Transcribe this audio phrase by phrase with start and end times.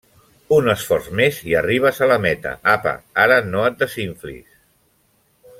[0.55, 2.55] Un esforç més i arribes a la meta.
[2.79, 4.61] Apa, ara no et desinflis!